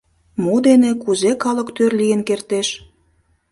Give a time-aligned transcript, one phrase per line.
[0.43, 2.67] Мо дене, кузе калык тӧр лийын кертеш?